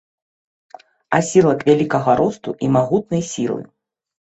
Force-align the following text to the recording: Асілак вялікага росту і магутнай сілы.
Асілак 1.19 1.59
вялікага 1.69 2.11
росту 2.23 2.59
і 2.67 2.75
магутнай 2.77 3.23
сілы. 3.33 3.61